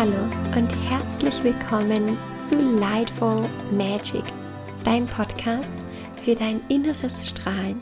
[0.00, 0.24] Hallo
[0.56, 2.16] und herzlich willkommen
[2.46, 3.36] zu Lightful
[3.70, 4.24] Magic,
[4.82, 5.74] dein Podcast
[6.24, 7.78] für dein inneres Strahlen.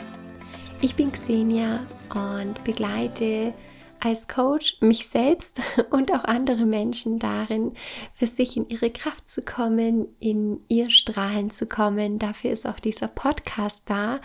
[0.80, 3.54] Ich bin Xenia und begleite
[4.00, 7.75] als Coach mich selbst und auch andere Menschen darin,
[8.14, 12.18] für sich in ihre Kraft zu kommen, in ihr Strahlen zu kommen.
[12.18, 14.21] Dafür ist auch dieser Podcast da.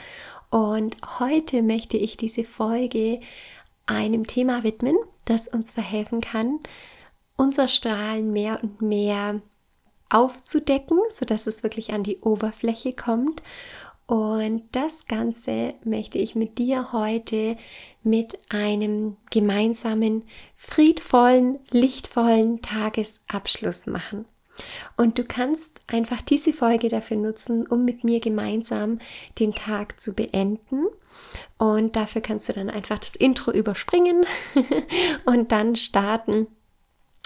[0.49, 3.19] Und heute möchte ich diese Folge
[3.85, 6.59] einem Thema widmen, das uns verhelfen kann,
[7.37, 9.41] unser Strahlen mehr und mehr
[10.09, 13.41] aufzudecken, sodass es wirklich an die Oberfläche kommt.
[14.05, 17.57] Und das Ganze möchte ich mit dir heute
[18.03, 20.23] mit einem gemeinsamen,
[20.55, 24.25] friedvollen, lichtvollen Tagesabschluss machen.
[24.97, 28.99] Und du kannst einfach diese Folge dafür nutzen, um mit mir gemeinsam
[29.39, 30.85] den Tag zu beenden.
[31.57, 34.25] Und dafür kannst du dann einfach das Intro überspringen
[35.25, 36.47] und dann starten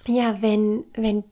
[0.06, 1.23] ja, wenn, wenn,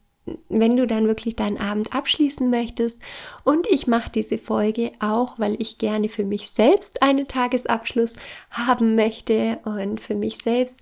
[0.50, 3.00] wenn du dann wirklich deinen Abend abschließen möchtest.
[3.44, 8.14] Und ich mache diese Folge auch, weil ich gerne für mich selbst einen Tagesabschluss
[8.52, 10.82] haben möchte und für mich selbst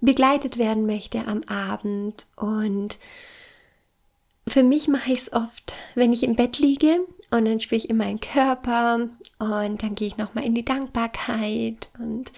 [0.00, 2.26] begleitet werden möchte am Abend.
[2.36, 2.98] Und
[4.48, 7.90] für mich mache ich es oft, wenn ich im Bett liege und dann spüre ich
[7.90, 12.30] in meinen Körper und dann gehe ich nochmal in die Dankbarkeit und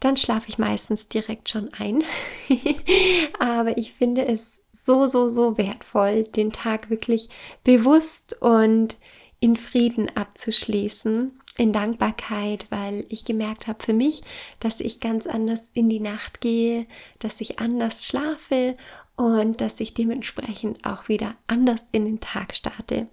[0.00, 2.02] dann schlafe ich meistens direkt schon ein.
[3.38, 7.28] Aber ich finde es so, so, so wertvoll, den Tag wirklich
[7.64, 8.96] bewusst und
[9.40, 14.22] in Frieden abzuschließen, in Dankbarkeit, weil ich gemerkt habe für mich,
[14.60, 16.84] dass ich ganz anders in die Nacht gehe,
[17.18, 18.76] dass ich anders schlafe
[19.16, 23.08] und dass ich dementsprechend auch wieder anders in den Tag starte.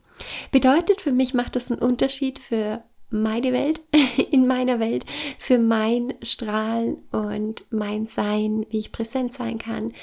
[0.51, 2.83] Bedeutet für mich macht das einen Unterschied für
[3.13, 3.81] meine Welt,
[4.31, 5.05] in meiner Welt,
[5.39, 9.93] für mein Strahlen und mein Sein, wie ich präsent sein kann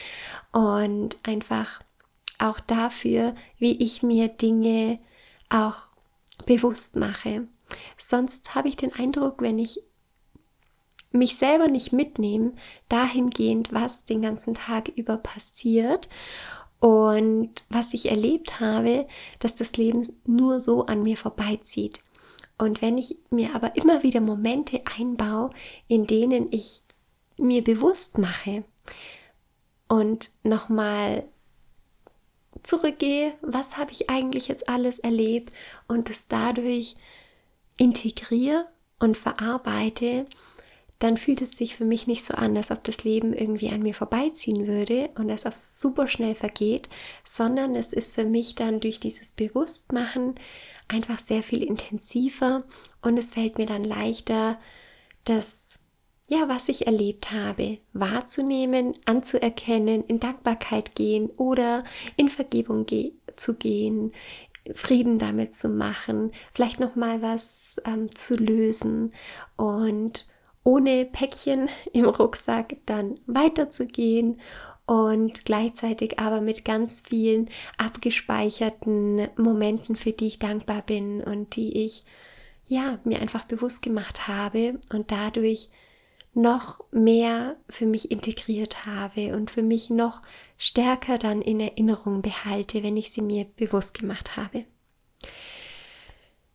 [0.52, 1.80] und einfach
[2.38, 4.98] auch dafür, wie ich mir Dinge
[5.50, 5.88] auch
[6.46, 7.48] bewusst mache.
[7.98, 9.82] Sonst habe ich den Eindruck, wenn ich
[11.12, 12.52] mich selber nicht mitnehme,
[12.88, 16.08] dahingehend, was den ganzen Tag über passiert
[16.78, 19.06] und was ich erlebt habe,
[19.40, 22.00] dass das Leben nur so an mir vorbeizieht.
[22.60, 25.48] Und wenn ich mir aber immer wieder Momente einbaue,
[25.88, 26.82] in denen ich
[27.38, 28.64] mir bewusst mache
[29.88, 31.24] und nochmal
[32.62, 35.54] zurückgehe, was habe ich eigentlich jetzt alles erlebt
[35.88, 36.96] und es dadurch
[37.78, 38.66] integriere
[38.98, 40.26] und verarbeite,
[41.00, 43.82] dann fühlt es sich für mich nicht so an, als ob das Leben irgendwie an
[43.82, 46.90] mir vorbeiziehen würde und als ob es super schnell vergeht,
[47.24, 50.34] sondern es ist für mich dann durch dieses Bewusstmachen
[50.88, 52.64] einfach sehr viel intensiver
[53.00, 54.60] und es fällt mir dann leichter,
[55.24, 55.78] das,
[56.28, 61.82] ja, was ich erlebt habe, wahrzunehmen, anzuerkennen, in Dankbarkeit gehen oder
[62.16, 64.12] in Vergebung ge zu gehen,
[64.74, 69.14] Frieden damit zu machen, vielleicht noch mal was ähm, zu lösen
[69.56, 70.26] und
[70.64, 74.40] ohne Päckchen im Rucksack dann weiterzugehen
[74.86, 77.48] und gleichzeitig aber mit ganz vielen
[77.78, 82.02] abgespeicherten Momenten, für die ich dankbar bin und die ich
[82.66, 85.70] ja mir einfach bewusst gemacht habe und dadurch
[86.32, 90.22] noch mehr für mich integriert habe und für mich noch
[90.58, 94.64] stärker dann in Erinnerung behalte, wenn ich sie mir bewusst gemacht habe.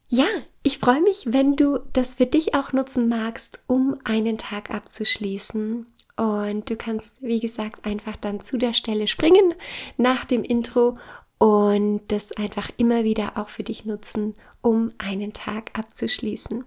[0.07, 0.27] Ja,
[0.61, 5.87] ich freue mich, wenn du das für dich auch nutzen magst, um einen Tag abzuschließen
[6.17, 9.53] und du kannst, wie gesagt, einfach dann zu der Stelle springen
[9.97, 10.97] nach dem Intro
[11.37, 16.63] und das einfach immer wieder auch für dich nutzen, um einen Tag abzuschließen.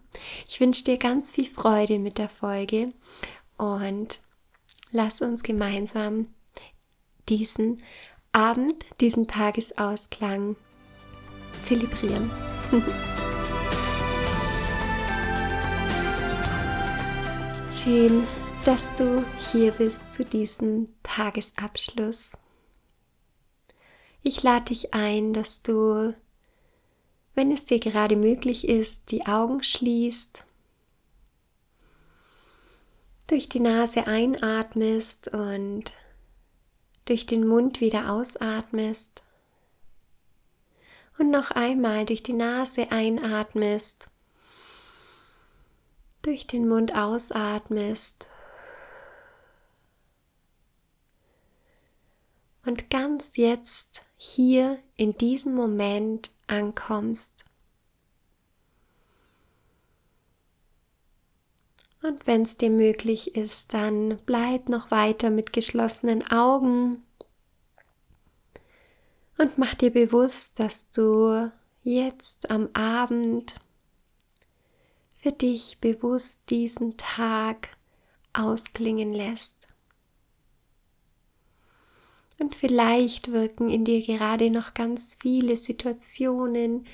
[0.46, 2.92] Ich wünsche dir ganz viel Freude mit der Folge
[3.56, 4.20] und
[4.90, 6.26] lass uns gemeinsam
[7.28, 7.82] diesen
[8.32, 10.56] Abend, diesen Tagesausklang
[11.62, 12.30] zelebrieren.
[17.70, 18.26] Schön,
[18.64, 22.38] dass du hier bist zu diesem Tagesabschluss.
[24.22, 26.14] Ich lade dich ein, dass du,
[27.34, 30.44] wenn es dir gerade möglich ist, die Augen schließt,
[33.26, 35.92] durch die Nase einatmest und
[37.04, 39.22] durch den Mund wieder ausatmest
[41.18, 44.08] und noch einmal durch die Nase einatmest,
[46.22, 48.28] durch den Mund ausatmest
[52.64, 57.32] und ganz jetzt hier in diesem Moment ankommst.
[62.02, 67.02] Und wenn es dir möglich ist, dann bleib noch weiter mit geschlossenen Augen
[69.38, 71.50] Und mach dir bewusst, dass du
[71.82, 73.54] jetzt am Abend
[75.18, 77.76] für dich bewusst diesen Tag
[78.32, 79.68] ausklingen lässt.
[82.38, 86.86] Und vielleicht wirken in dir gerade noch ganz viele Situationen,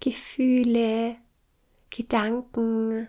[0.00, 1.16] Gefühle,
[1.88, 3.08] Gedanken,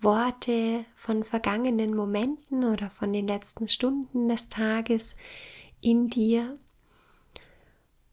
[0.00, 5.16] Worte von vergangenen Momenten oder von den letzten Stunden des Tages
[5.80, 6.58] in dir.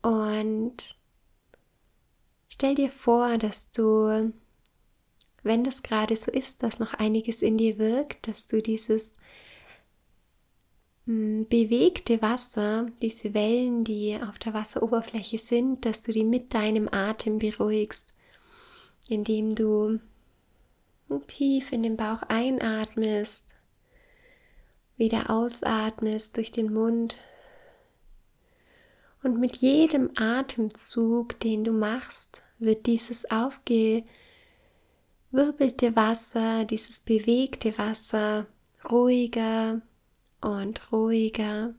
[0.02, 0.98] Und
[2.48, 4.34] stell dir vor, dass du,
[5.48, 9.18] wenn das gerade so ist, dass noch einiges in dir wirkt, dass du dieses
[11.06, 16.90] hm, bewegte Wasser, diese Wellen, die auf der Wasseroberfläche sind, dass du die mit deinem
[16.92, 18.14] Atem beruhigst,
[19.08, 20.00] indem du
[21.28, 23.56] tief in den Bauch einatmest,
[24.98, 27.16] wieder ausatmest durch den Mund.
[29.24, 33.30] Und mit jedem Atemzug, den du machst, wird dieses
[35.28, 38.48] aufgewirbelte Wasser, dieses bewegte Wasser
[38.90, 39.82] ruhiger
[40.42, 41.74] und ruhiger.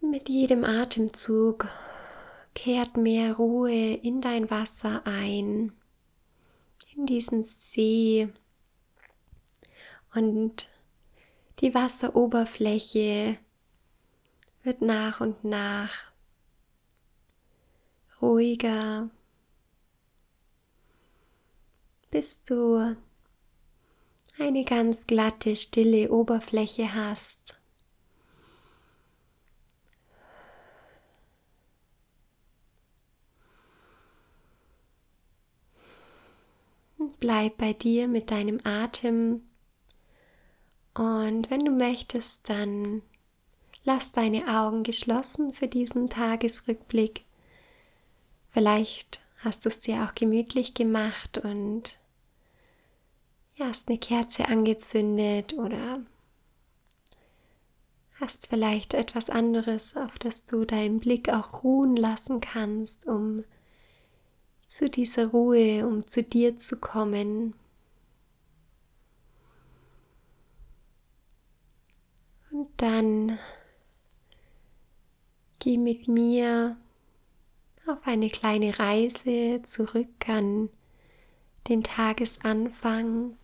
[0.00, 1.66] Mit jedem Atemzug
[2.54, 5.72] kehrt mehr Ruhe in dein Wasser ein,
[6.94, 8.28] in diesen See
[10.14, 10.70] und
[11.60, 13.36] die Wasseroberfläche
[14.62, 15.90] wird nach und nach
[18.22, 19.10] ruhiger,
[22.16, 22.96] bis du
[24.38, 27.60] eine ganz glatte, stille Oberfläche hast.
[37.20, 39.42] Bleib bei dir mit deinem Atem
[40.94, 43.02] und wenn du möchtest, dann
[43.84, 47.26] lass deine Augen geschlossen für diesen Tagesrückblick.
[48.52, 51.98] Vielleicht hast du es dir auch gemütlich gemacht und
[53.56, 56.00] ja, hast eine Kerze angezündet oder
[58.20, 63.44] hast vielleicht etwas anderes, auf das du deinen Blick auch ruhen lassen kannst, um
[64.66, 67.54] zu dieser Ruhe, um zu dir zu kommen.
[72.50, 73.38] Und dann
[75.58, 76.76] geh mit mir
[77.86, 80.70] auf eine kleine Reise zurück an
[81.68, 83.36] den Tagesanfang.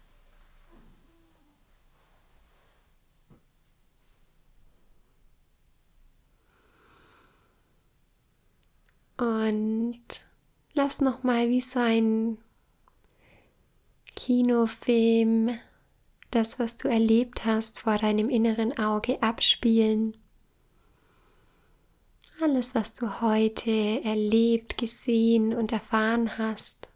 [9.23, 10.03] Und
[10.75, 12.39] lass noch mal wie so ein
[14.17, 15.57] Kinofilm
[16.33, 20.17] das, was du erlebt hast, vor deinem inneren Auge abspielen.
[22.41, 23.71] Alles, was du heute
[24.03, 26.89] erlebt, gesehen und erfahren hast.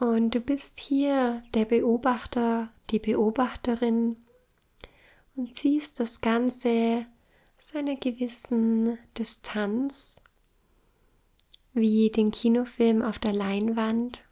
[0.00, 4.18] Und du bist hier der Beobachter, die Beobachterin
[5.36, 7.04] und siehst das Ganze
[7.58, 10.22] aus einer gewissen Distanz,
[11.74, 14.24] wie den Kinofilm auf der Leinwand.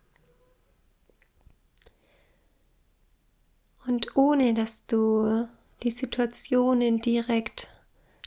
[3.86, 5.48] Und ohne dass du
[5.82, 7.68] die Situationen direkt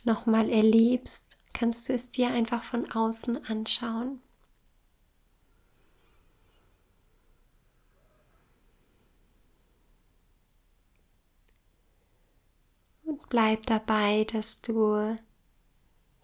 [0.04, 4.22] nochmal erlebst, kannst du es dir einfach von außen anschauen.
[13.30, 15.18] Bleib dabei, dass du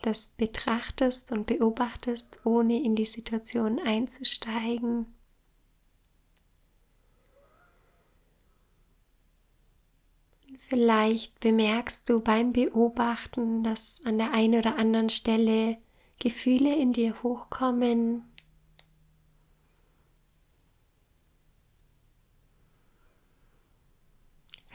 [0.02, 5.08] das betrachtest und beobachtest, ohne in die Situation einzusteigen.
[10.70, 15.78] Vielleicht bemerkst du beim Beobachten, dass an der einen oder anderen Stelle
[16.20, 18.24] Gefühle in dir hochkommen.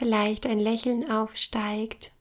[0.03, 2.11] Vielleicht ein Lächeln aufsteigt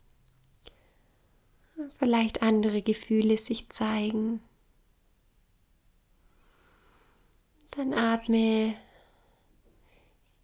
[1.99, 4.41] vielleicht andere Gefühle sich zeigen.
[7.71, 8.75] Dann atme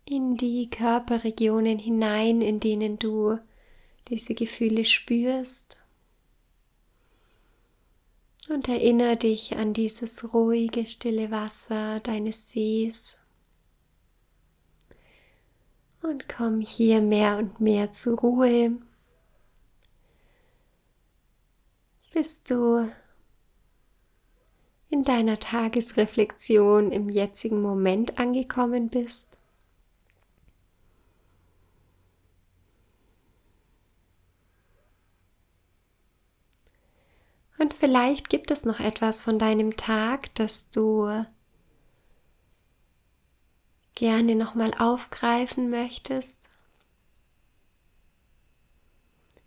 [0.05, 3.39] in die Körperregionen hinein, in denen du
[4.09, 5.77] diese Gefühle spürst.
[8.49, 13.18] Und erinnere dich an dieses ruhige, stille Wasser deines Sees.
[16.09, 18.79] Und komm hier mehr und mehr zur Ruhe
[22.19, 22.91] bis du
[24.89, 29.39] in deiner Tagesreflexion im jetzigen Moment angekommen bist.
[37.61, 41.25] Und vielleicht gibt es noch etwas von deinem Tag, das du
[43.99, 46.49] gerne nochmal aufgreifen möchtest.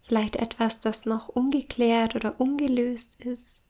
[0.03, 3.63] Vielleicht etwas, das noch ungeklärt oder ungelöst ist,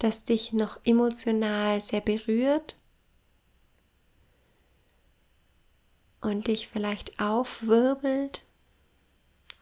[0.00, 2.76] das dich noch emotional sehr berührt
[6.20, 8.42] und dich vielleicht aufwirbelt.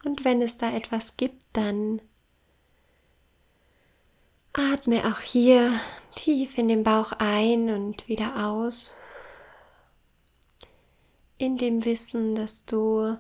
[0.02, 2.00] Und wenn es da etwas gibt, dann
[4.54, 5.78] atme auch hier
[6.14, 8.94] tief in den Bauch ein und wieder aus
[11.40, 13.16] in dem Wissen, dass du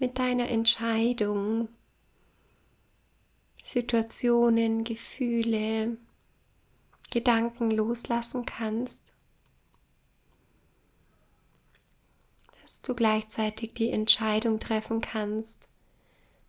[0.00, 1.68] mit deiner Entscheidung
[3.64, 5.96] Situationen, Gefühle,
[7.10, 9.14] Gedanken loslassen kannst,
[12.60, 15.68] dass du gleichzeitig die Entscheidung treffen kannst,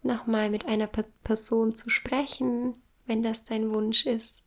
[0.02, 4.44] nochmal mit einer Person zu sprechen, wenn das dein Wunsch ist,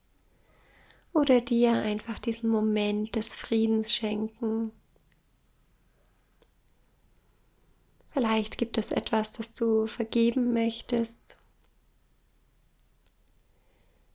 [1.12, 4.72] oder dir einfach diesen Moment des Friedens schenken,
[8.14, 11.36] Vielleicht gibt es etwas, das du vergeben möchtest.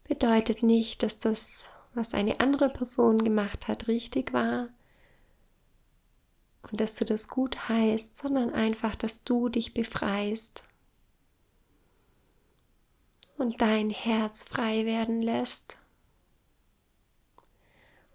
[0.05, 4.69] Bedeutet nicht, dass das, was eine andere Person gemacht hat, richtig war
[6.71, 10.63] und dass du das gut heißt, sondern einfach, dass du dich befreist
[13.37, 15.77] und dein Herz frei werden lässt.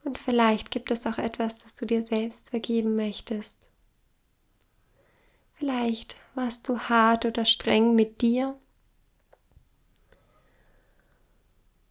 [0.02, 3.68] Und vielleicht gibt es auch etwas, das du dir selbst vergeben möchtest.
[5.54, 8.58] Vielleicht warst du hart oder streng mit dir.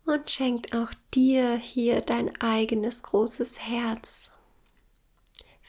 [0.05, 4.34] Und schenkt auch dir hier dein eigenes großes Herz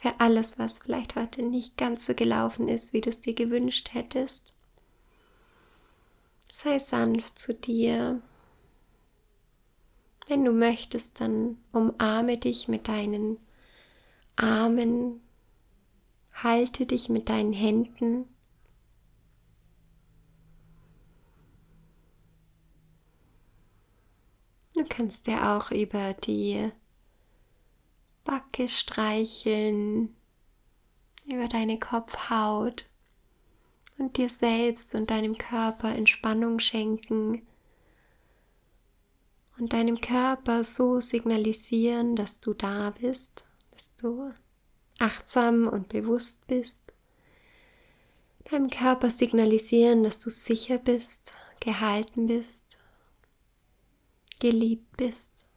[0.05, 3.95] für alles, was vielleicht heute nicht ganz so gelaufen ist, wie du es dir gewünscht
[3.95, 4.53] hättest.
[6.53, 8.21] Sei sanft zu dir.
[10.27, 13.39] Wenn du möchtest, dann umarme dich mit deinen
[14.37, 15.23] Armen
[16.35, 18.27] Halte dich mit deinen Händen.
[24.75, 26.71] Du kannst dir auch über die
[28.25, 30.15] Backe streicheln,
[31.27, 32.87] über deine Kopfhaut
[33.99, 37.47] und dir selbst und deinem Körper Entspannung schenken
[39.59, 44.33] und deinem Körper so signalisieren, dass du da bist, dass du
[44.99, 46.83] achtsam und bewusst bist,
[48.51, 52.79] deinem Körper signalisieren, dass du sicher bist, gehalten bist,
[54.41, 55.49] geliebt bist.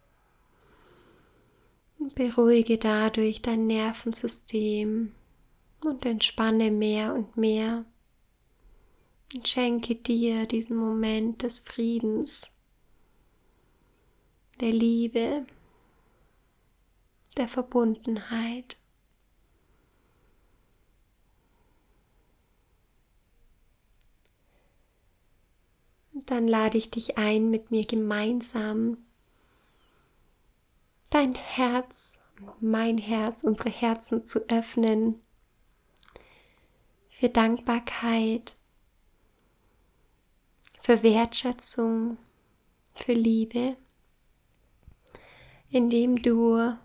[2.00, 5.14] Und beruhige dadurch dein Nervensystem
[5.84, 7.86] und entspanne mehr und mehr
[9.34, 12.52] und schenke dir diesen Moment des Friedens,
[14.60, 15.46] der Liebe,
[17.36, 18.78] der Verbundenheit.
[26.28, 28.98] Dann lade ich dich ein, mit mir gemeinsam
[31.10, 32.22] dein Herz,
[32.60, 35.22] mein Herz, unsere Herzen zu öffnen
[37.10, 38.56] für Dankbarkeit,
[40.82, 42.18] für Wertschätzung,
[42.94, 43.76] für Liebe,
[45.70, 46.78] indem du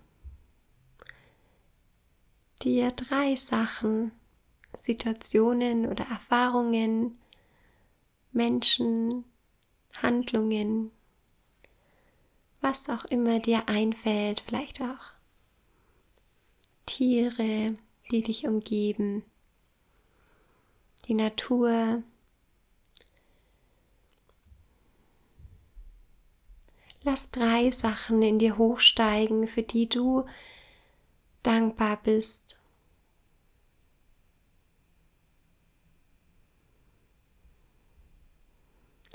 [2.63, 4.13] dir drei Sachen,
[4.75, 7.19] Situationen oder Erfahrungen,
[8.31, 9.25] Menschen,
[10.01, 10.91] Handlungen,
[12.61, 15.13] was auch immer dir einfällt, vielleicht auch
[16.87, 17.77] Tiere,
[18.11, 19.25] die dich umgeben,
[21.07, 22.03] die Natur.
[27.03, 30.25] Lass drei Sachen in dir hochsteigen, für die du
[31.43, 32.57] dankbar bist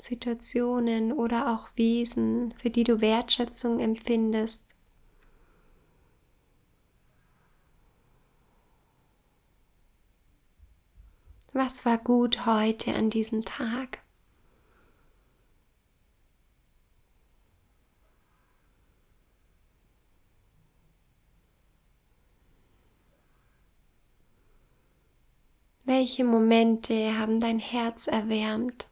[0.08, 4.74] Situationen oder auch Wesen, für die du Wertschätzung empfindest.
[11.52, 13.98] Was war gut heute an diesem Tag?
[25.84, 28.88] Welche Momente haben dein Herz erwärmt?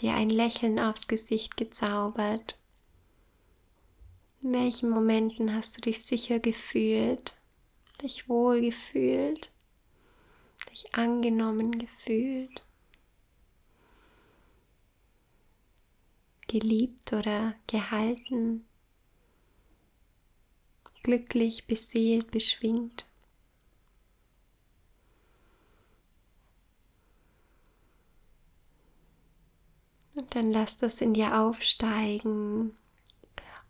[0.00, 2.58] Dir ein Lächeln aufs Gesicht gezaubert,
[4.42, 7.38] In welchen Momenten hast du dich sicher gefühlt,
[8.02, 9.50] dich wohl gefühlt,
[10.70, 12.64] dich angenommen gefühlt,
[16.48, 18.64] geliebt oder gehalten,
[21.02, 23.06] glücklich, beseelt, beschwingt?
[30.14, 32.74] Und dann lass das in dir aufsteigen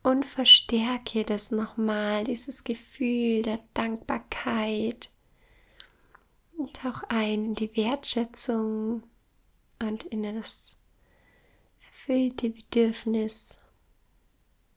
[0.02, 5.10] und verstärke das nochmal, dieses Gefühl der Dankbarkeit.
[6.56, 9.02] Und tauch ein in die Wertschätzung
[9.78, 10.76] und in das
[11.86, 13.56] erfüllte Bedürfnis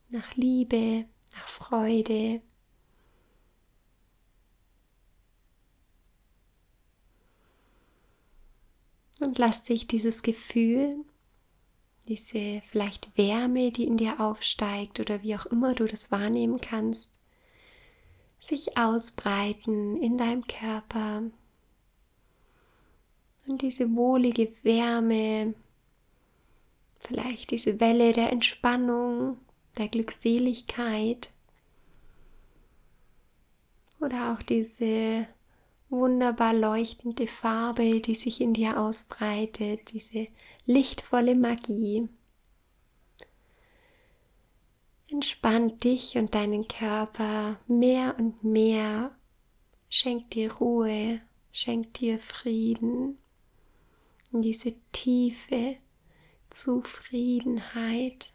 [0.08, 2.40] nach Liebe, nach Freude.
[9.20, 11.04] Und lass dich dieses Gefühl
[12.08, 17.12] diese vielleicht Wärme, die in dir aufsteigt oder wie auch immer du das wahrnehmen kannst,
[18.38, 21.22] sich ausbreiten in deinem Körper.
[23.46, 25.54] Und diese wohlige Wärme,
[27.00, 29.38] vielleicht diese Welle der Entspannung,
[29.76, 31.32] der Glückseligkeit
[34.00, 35.26] oder auch diese
[35.90, 40.28] wunderbar leuchtende Farbe, die sich in dir ausbreitet, diese
[40.66, 42.08] lichtvolle Magie.
[45.08, 49.16] Entspann dich und deinen Körper mehr und mehr.
[49.88, 51.20] Schenk dir Ruhe,
[51.52, 53.18] schenk dir Frieden.
[54.32, 55.76] Und diese tiefe
[56.50, 58.33] Zufriedenheit.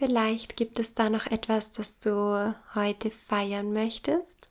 [0.00, 4.48] Vielleicht gibt es da noch etwas, das du heute feiern möchtest.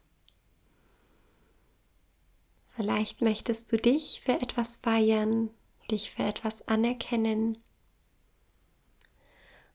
[2.76, 5.50] Vielleicht möchtest du dich für etwas feiern,
[5.90, 7.58] dich für etwas anerkennen.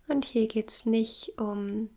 [0.07, 1.91] Und hier geht es nicht um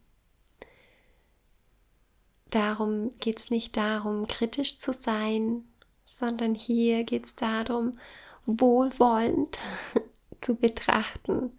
[2.49, 5.65] darum, geht es nicht darum, kritisch zu sein,
[6.04, 7.91] sondern hier geht es darum,
[8.47, 9.60] wohlwollend
[10.41, 11.51] zu betrachten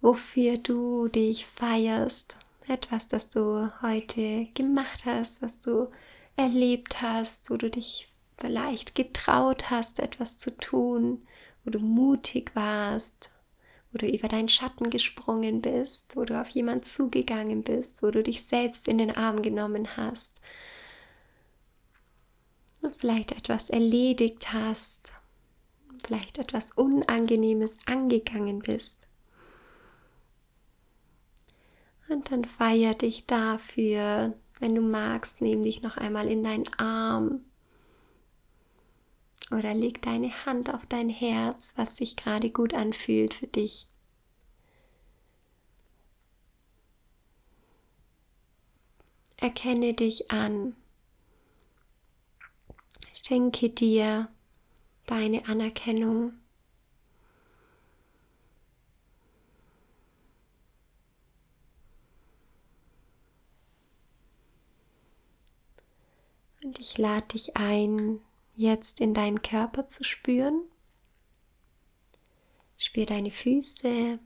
[0.00, 2.36] wofür du dich feierst,
[2.68, 5.88] etwas, das du heute gemacht hast, was du
[6.36, 11.26] erlebt hast, wo du dich vielleicht getraut hast, etwas zu tun,
[11.64, 13.30] wo du mutig warst,
[13.92, 18.22] wo du über deinen Schatten gesprungen bist, wo du auf jemand zugegangen bist, wo du
[18.22, 20.40] dich selbst in den Arm genommen hast
[22.82, 25.12] und vielleicht etwas erledigt hast,
[26.04, 29.05] vielleicht etwas Unangenehmes angegangen bist.
[32.08, 34.34] Und dann feier dich dafür.
[34.58, 37.40] Wenn du magst, nimm dich noch einmal in deinen Arm.
[39.50, 43.88] Oder leg deine Hand auf dein Herz, was sich gerade gut anfühlt für dich.
[49.38, 50.74] Erkenne dich an.
[53.12, 54.28] Schenke dir
[55.06, 56.32] deine Anerkennung.
[66.66, 68.18] Und ich lade dich ein,
[68.56, 70.62] jetzt in deinen Körper zu spüren.
[72.76, 74.18] Spür deine Füße.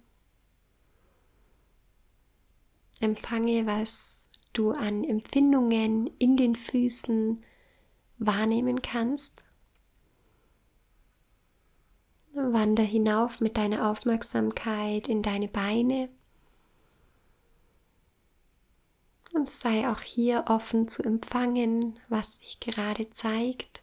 [3.00, 7.44] Empfange, was du an Empfindungen in den Füßen
[8.16, 9.44] wahrnehmen kannst.
[12.32, 16.08] Wander hinauf mit deiner Aufmerksamkeit in deine Beine
[19.32, 23.82] und sei auch hier offen zu empfangen, was sich gerade zeigt.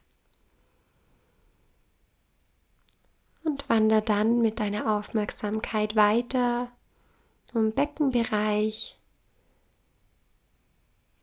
[3.44, 6.72] Und wander dann mit deiner Aufmerksamkeit weiter
[7.52, 9.00] vom Beckenbereich,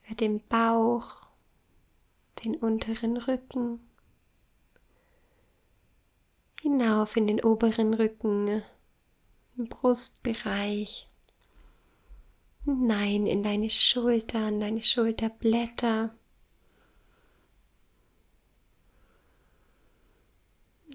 [0.06, 1.26] über den Bauch,
[2.42, 3.80] den unteren Rücken,
[6.62, 8.62] hinauf in den oberen Rücken,
[9.56, 11.06] im Brustbereich
[12.66, 16.14] Nein, in deine Schultern, deine Schulterblätter.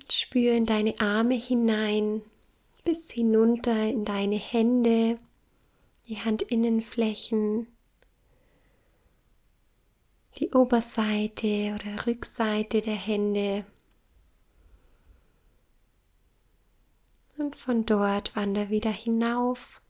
[0.10, 2.24] Spür in deine Arme hinein,
[2.84, 5.20] bis hinunter in deine Hände,
[6.08, 7.68] die Handinnenflächen,
[10.40, 13.64] die Oberseite oder Rückseite der Hände.
[17.38, 19.82] Und von dort wander wieder hinauf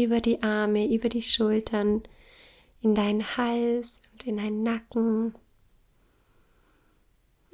[0.00, 2.02] über die Arme, über die Schultern,
[2.80, 5.34] in deinen Hals und in deinen Nacken,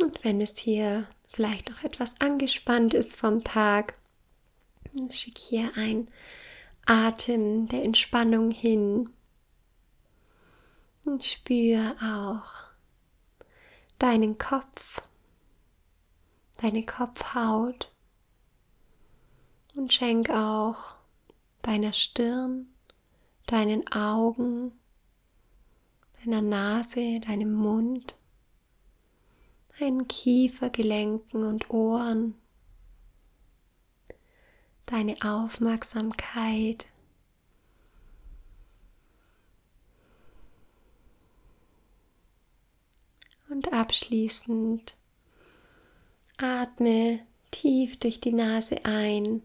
[0.01, 3.95] Und wenn es hier vielleicht auch etwas angespannt ist vom Tag,
[5.11, 6.09] schick hier ein
[6.87, 9.11] Atem der Entspannung hin.
[11.05, 12.71] Und spür auch
[13.99, 15.01] deinen Kopf,
[16.61, 17.91] deine Kopfhaut
[19.75, 20.98] und schenk auch
[21.63, 22.67] deiner Stirn,
[23.47, 24.73] deinen Augen,
[26.21, 28.17] deiner Nase, deinem Mund,
[29.79, 32.35] deinen Kiefergelenken und Ohren
[34.91, 36.87] deine Aufmerksamkeit.
[43.49, 44.95] Und abschließend
[46.37, 49.43] atme tief durch die Nase ein,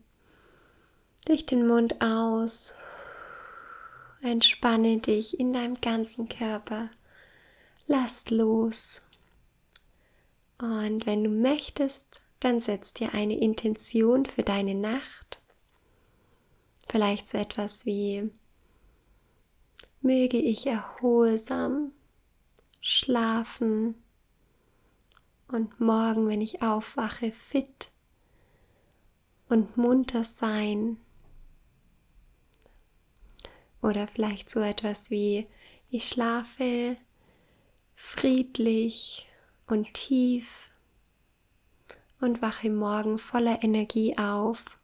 [1.25, 2.73] durch den Mund aus.
[4.21, 6.89] Entspanne dich in deinem ganzen Körper.
[7.88, 9.01] Lass los.
[10.57, 15.41] Und wenn du möchtest, dann setz dir eine Intention für deine Nacht.
[16.89, 18.29] Vielleicht so etwas wie,
[20.01, 21.91] möge ich erholsam
[22.81, 23.95] schlafen
[25.47, 27.91] und morgen, wenn ich aufwache, fit
[29.47, 30.97] und munter sein.
[33.84, 35.46] Oder vielleicht so etwas wie,
[35.89, 36.96] ich schlafe
[37.96, 39.28] friedlich
[39.67, 40.69] und tief
[42.22, 44.80] und wache morgen voller Energie auf.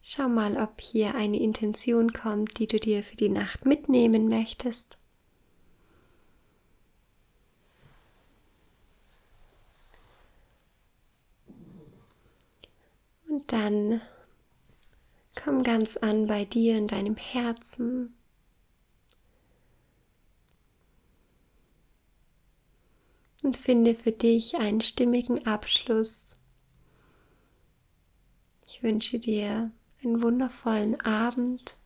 [0.00, 4.98] Schau mal, ob hier eine Intention kommt, die du dir für die Nacht mitnehmen möchtest.
[13.46, 14.00] Dann
[15.34, 18.14] komm ganz an bei dir in deinem Herzen.
[23.44, 26.32] und finde für dich einen stimmigen Abschluss.
[28.66, 29.70] Ich wünsche dir
[30.02, 31.76] einen wundervollen Abend,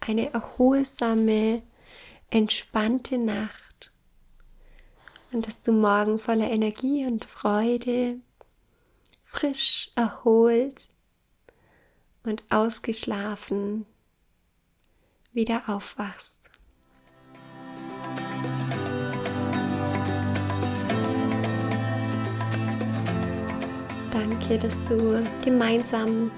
[0.00, 1.62] eine erholsame,
[2.30, 3.92] entspannte Nacht
[5.32, 8.20] und dass du morgen voller Energie und Freude,
[9.24, 10.88] frisch, erholt
[12.22, 13.86] und ausgeschlafen
[15.32, 16.50] wieder aufwachst.
[24.10, 26.30] Danke, dass du gemeinsam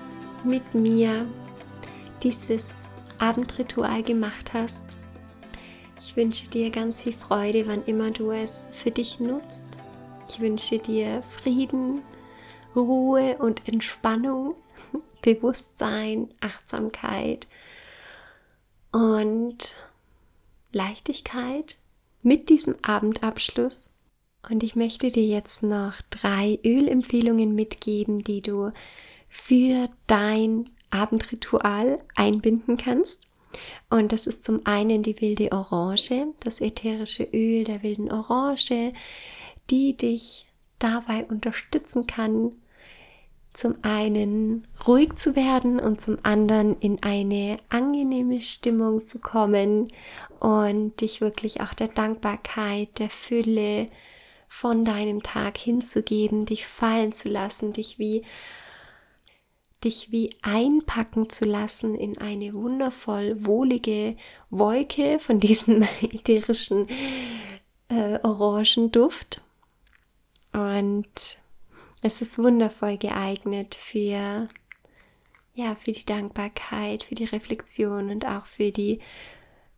[0.45, 1.27] mit mir
[2.23, 2.89] dieses
[3.19, 4.97] Abendritual gemacht hast.
[6.01, 9.79] Ich wünsche dir ganz viel Freude, wann immer du es für dich nutzt.
[10.29, 12.03] Ich wünsche dir Frieden,
[12.75, 14.55] Ruhe und Entspannung,
[15.23, 17.47] Bewusstsein, Achtsamkeit
[18.93, 19.75] und
[20.73, 21.77] Leichtigkeit
[22.23, 23.91] mit diesem Abendabschluss.
[24.49, 28.73] Und ich möchte dir jetzt noch drei Ölempfehlungen mitgeben, die du
[29.29, 33.29] für dein Abendritual einbinden kannst.
[33.91, 38.93] Und das ist zum einen die wilde Orange, das ätherische Öl der wilden Orange,
[39.71, 40.47] die dich
[40.79, 42.53] dabei unterstützen kann,
[43.53, 49.89] zum einen ruhig zu werden und zum anderen in eine angenehme Stimmung zu kommen
[50.39, 53.89] und dich wirklich auch der Dankbarkeit, der Fülle,
[54.53, 58.25] von deinem Tag hinzugeben, dich fallen zu lassen, dich wie
[59.85, 64.17] dich wie einpacken zu lassen in eine wundervoll wohlige
[64.51, 66.87] Wolke von diesem ätherischen
[67.89, 69.41] äh, Orangenduft.
[70.53, 71.39] Und
[72.03, 74.49] es ist wundervoll geeignet für
[75.55, 79.01] ja, für die Dankbarkeit, für die Reflexion und auch für die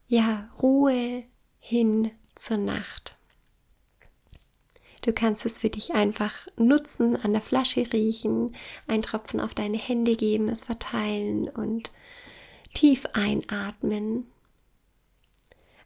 [0.06, 1.24] ja, Ruhe
[1.58, 3.18] hin zur Nacht.
[5.02, 8.54] Du kannst es für dich einfach nutzen, an der Flasche riechen,
[8.86, 11.90] einen Tropfen auf deine Hände geben, es verteilen und
[12.74, 14.30] tief einatmen.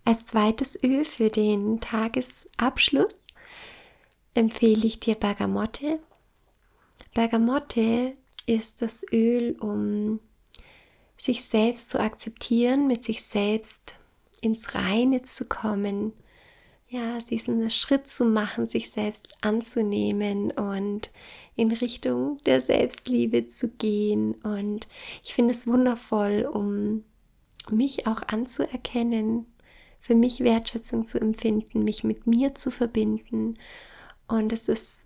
[0.05, 3.29] Als zweites Öl für den Tagesabschluss
[4.35, 5.99] empfehle ich dir Bergamotte.
[7.15, 8.13] Bergamotte
[8.47, 10.21] ist das Öl, um
[11.17, 13.95] sich selbst zu akzeptieren, mit sich selbst
[14.41, 16.13] ins Reine zu kommen,
[16.89, 21.11] ja, diesen Schritt zu machen, sich selbst anzunehmen und
[21.57, 24.35] in Richtung der Selbstliebe zu gehen.
[24.43, 24.87] Und
[25.25, 27.03] ich finde es wundervoll, um
[27.71, 29.47] mich auch anzuerkennen,
[29.99, 33.55] für mich Wertschätzung zu empfinden, mich mit mir zu verbinden.
[34.29, 35.06] Und es ist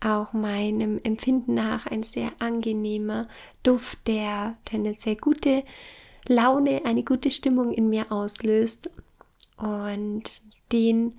[0.00, 3.26] auch meinem Empfinden nach ein sehr angenehmer
[3.62, 5.64] Duft, der tendenziell gute
[6.28, 8.90] Laune, eine gute Stimmung in mir auslöst.
[9.56, 10.24] Und
[10.72, 11.16] den,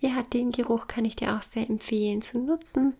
[0.00, 2.94] ja, den Geruch kann ich dir auch sehr empfehlen zu nutzen.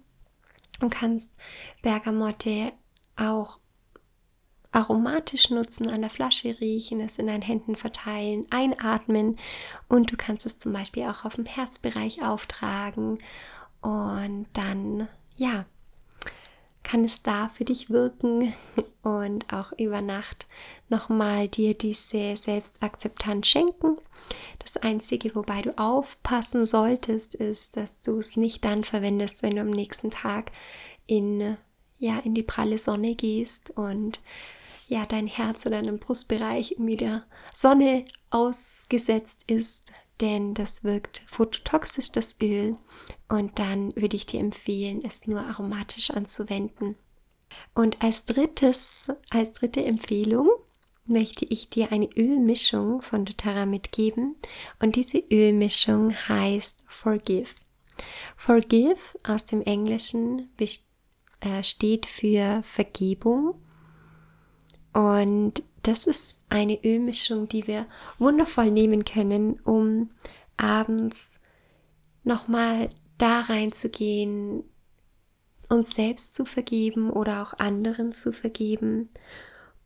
[0.81, 1.37] Und kannst
[1.83, 2.73] Bergamotte
[3.17, 3.59] auch
[4.73, 9.37] aromatisch nutzen, an der Flasche riechen, es in deinen Händen verteilen, einatmen.
[9.89, 13.19] Und du kannst es zum Beispiel auch auf dem Herzbereich auftragen
[13.81, 15.67] und dann, ja,
[16.83, 18.53] kann es da für dich wirken
[19.03, 20.47] und auch über Nacht
[20.89, 23.97] nochmal dir diese Selbstakzeptanz schenken.
[24.59, 29.63] Das Einzige, wobei du aufpassen solltest, ist, dass du es nicht dann verwendest, wenn du
[29.63, 30.53] am nächsten Tag
[31.07, 31.57] in,
[31.99, 34.21] ja, in die pralle Sonne gehst und
[34.89, 42.13] ja, dein Herz oder dein Brustbereich irgendwie der Sonne ausgesetzt ist, denn das wirkt phototoxisch,
[42.13, 42.77] das Öl.
[43.29, 46.97] Und dann würde ich dir empfehlen, es nur aromatisch anzuwenden.
[47.75, 50.49] Und als drittes, als dritte Empfehlung
[51.07, 54.37] möchte ich dir eine Ölmischung von doTERRA mitgeben.
[54.79, 57.55] Und diese Ölmischung heißt Forgive.
[58.37, 60.51] Forgive aus dem Englischen
[61.41, 63.61] äh, steht für Vergebung
[64.93, 67.87] und das ist eine Ölmischung, die wir
[68.19, 70.11] wundervoll nehmen können, um
[70.57, 71.41] abends
[72.25, 72.89] nochmal
[73.19, 74.65] da reinzugehen,
[75.69, 79.09] uns selbst zu vergeben oder auch anderen zu vergeben.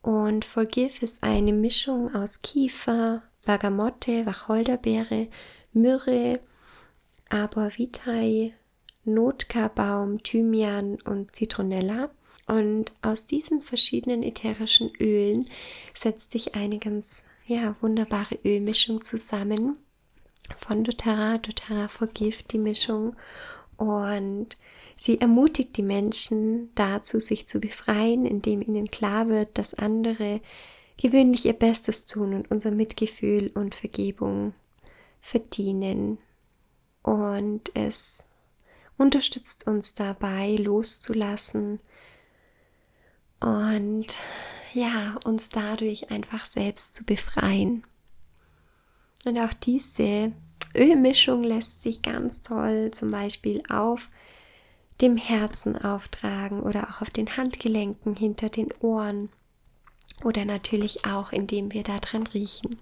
[0.03, 5.29] Und Forgive ist eine Mischung aus Kiefer, Bergamotte, Wacholderbeere,
[5.73, 6.41] Myrrhe,
[7.29, 8.53] Arbor vitae,
[9.05, 12.11] Notkarbaum, Thymian und Zitronella.
[12.47, 15.47] Und aus diesen verschiedenen ätherischen Ölen
[15.95, 19.77] setzt sich eine ganz ja, wunderbare Ölmischung zusammen
[20.59, 23.17] von doTERRA, doTERRA Forgive die Mischung
[23.77, 24.57] und
[24.97, 30.41] sie ermutigt die Menschen dazu, sich zu befreien, indem ihnen klar wird, dass andere
[30.97, 34.55] gewöhnlich ihr Bestes tun und unser Mitgefühl und Vergebung
[35.21, 36.19] verdienen.
[37.03, 38.29] Und es
[38.97, 41.81] unterstützt uns dabei, loszulassen,
[43.45, 44.07] und
[44.73, 47.87] ja, uns dadurch einfach selbst zu befreien.
[49.27, 50.33] Und auch diese
[50.75, 54.09] Ölmischung lässt sich ganz toll zum Beispiel auf
[55.01, 59.29] dem Herzen auftragen oder auch auf den Handgelenken hinter den Ohren
[60.23, 62.79] oder natürlich auch indem wir daran riechen.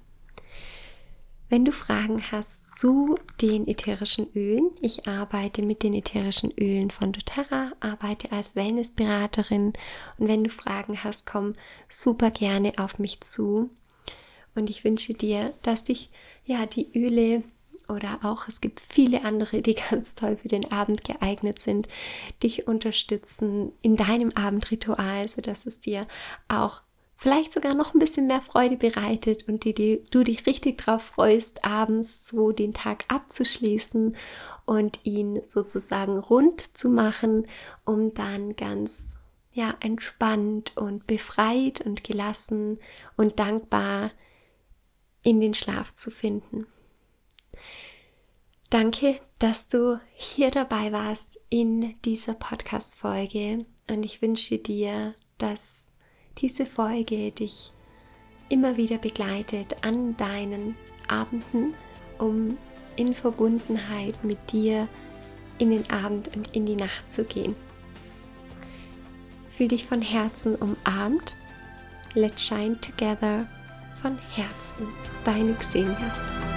[1.53, 7.13] Wenn du Fragen hast zu den ätherischen Ölen, ich arbeite mit den ätherischen Ölen von
[7.13, 9.75] doTERRA, arbeite als Wellnessberaterin
[10.17, 11.53] und wenn du Fragen hast, komm
[11.91, 13.69] super gerne auf mich zu.
[14.55, 16.09] Und ich wünsche dir, dass dich
[16.47, 17.45] ja die Öle
[17.87, 21.87] oder auch es gibt viele andere, die ganz toll für den Abend geeignet sind,
[22.43, 26.07] dich unterstützen in deinem Abendritual, sodass es dir
[26.49, 26.81] auch
[27.23, 31.03] vielleicht sogar noch ein bisschen mehr Freude bereitet und die, die, du dich richtig drauf
[31.03, 34.17] freust, abends so den Tag abzuschließen
[34.65, 37.47] und ihn sozusagen rund zu machen,
[37.85, 39.19] um dann ganz
[39.53, 42.81] ja entspannt und befreit und gelassen
[43.17, 44.11] und dankbar
[45.23, 46.67] in den Schlaf zu finden.
[48.69, 55.92] Danke, dass du hier dabei warst in dieser Podcast Folge und ich wünsche dir, dass
[56.39, 57.73] diese Folge dich
[58.49, 60.77] immer wieder begleitet an deinen
[61.09, 61.75] Abenden,
[62.19, 62.59] um
[62.97, 64.89] in Verbundenheit mit dir
[65.59, 67.55] in den Abend und in die Nacht zu gehen.
[69.57, 71.37] Fühl dich von Herzen umarmt.
[72.15, 73.47] Let's shine together
[74.01, 74.89] von Herzen.
[75.25, 76.52] Deine Xenia.